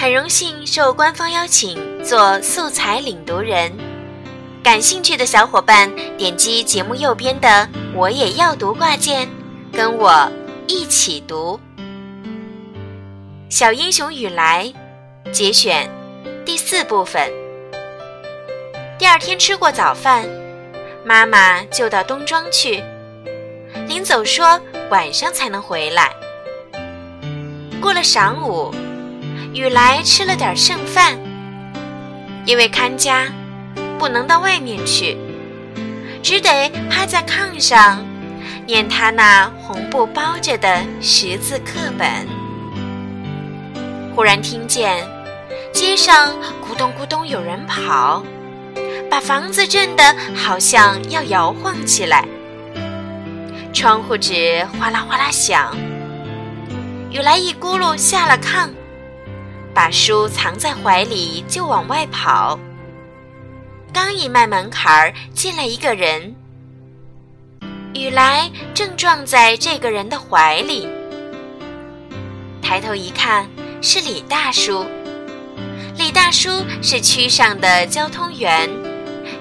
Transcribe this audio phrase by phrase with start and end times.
[0.00, 3.70] 很荣幸受官方邀请做素材领读人，
[4.62, 9.28] 感兴趣的小伙伴点击节目右边的“我也要读”挂件，
[9.70, 10.26] 跟我
[10.66, 11.60] 一起读
[13.50, 14.72] 《小英雄雨来》
[15.30, 15.86] 节选
[16.46, 17.30] 第四部分。
[18.98, 20.26] 第二天吃过早饭，
[21.04, 22.82] 妈妈就到东庄去，
[23.86, 24.58] 临走说
[24.90, 26.10] 晚上才能回来。
[27.82, 28.74] 过了晌午。
[29.52, 31.18] 雨来吃了点剩饭，
[32.46, 33.26] 因为看家
[33.98, 35.16] 不能到外面去，
[36.22, 38.04] 只得趴在炕上
[38.64, 42.08] 念他那红布包着的识字课本。
[44.14, 45.04] 忽然听见
[45.72, 46.32] 街上
[46.62, 48.22] 咕咚咕咚有人跑，
[49.10, 52.24] 把房子震得好像要摇晃起来，
[53.72, 55.76] 窗户纸哗啦哗啦响。
[57.10, 58.68] 雨来一咕噜下了炕。
[59.74, 62.58] 把书藏在怀里，就往外跑。
[63.92, 66.34] 刚一迈门槛儿，进来一个人。
[67.94, 70.88] 雨来正撞在这个人的怀里。
[72.62, 73.48] 抬头一看，
[73.82, 74.86] 是李大叔。
[75.96, 76.50] 李大叔
[76.82, 78.70] 是区上的交通员，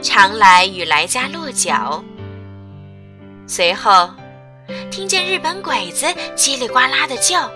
[0.01, 2.03] 常来雨来家落脚。
[3.47, 4.09] 随后，
[4.91, 7.49] 听见日本鬼子叽里呱啦的叫。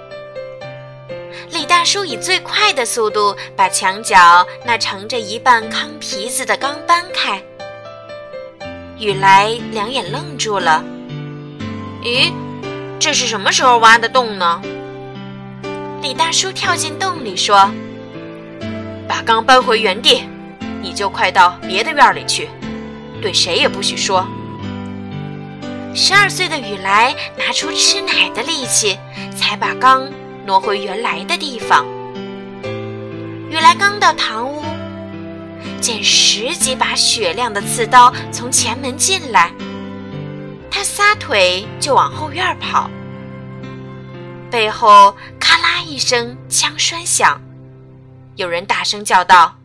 [1.52, 7.42] 李大叔以最快的速度把墙角那盛着一半糠皮子的缸搬开。
[9.00, 10.84] 雨来两眼愣住了。
[12.04, 12.32] 咦，
[13.00, 14.62] 这是什么时候挖的洞呢？
[16.02, 17.70] 李大叔跳进洞里说
[19.08, 20.24] ：“把缸搬回原地，
[20.82, 22.50] 你就快到别的院里去，
[23.22, 24.28] 对谁也不许说。”
[25.96, 28.98] 十二岁的雨来拿出吃奶的力气，
[29.36, 30.10] 才把缸。
[30.46, 31.86] 挪回原来的地方。
[33.50, 34.64] 雨来刚到堂屋，
[35.80, 39.52] 见十几把雪亮的刺刀从前门进来，
[40.72, 42.90] 他撒腿就往后院跑。
[44.50, 47.42] 背后咔啦一声枪栓响，
[48.36, 49.56] 有人大声叫道：“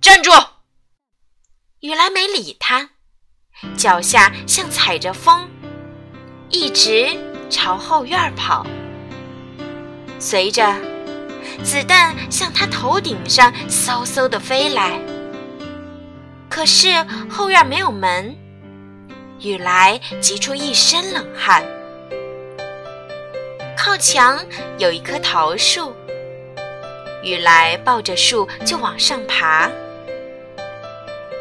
[0.00, 0.30] 站住！”
[1.80, 2.90] 雨来没理他，
[3.76, 5.48] 脚下像踩着风，
[6.48, 7.16] 一直
[7.50, 8.66] 朝后院跑。
[10.18, 10.74] 随着
[11.62, 14.98] 子弹向他头顶上嗖嗖地飞来，
[16.48, 16.88] 可是
[17.28, 18.34] 后院没有门，
[19.40, 21.64] 雨来急出一身冷汗。
[23.76, 24.38] 靠墙
[24.78, 25.94] 有一棵桃树，
[27.22, 29.70] 雨来抱着树就往上爬。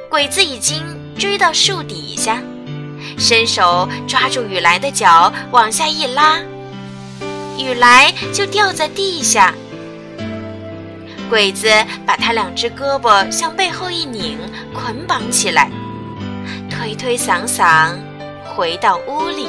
[0.10, 0.82] 鬼子已经
[1.18, 2.42] 追到树底下，
[3.18, 6.40] 伸手抓住雨来的脚，往下一拉。
[7.58, 9.54] 雨来就掉在地下，
[11.30, 11.68] 鬼子
[12.06, 14.38] 把他两只胳膊向背后一拧，
[14.74, 15.70] 捆绑起来，
[16.70, 17.96] 推推搡搡
[18.56, 19.48] 回到屋里。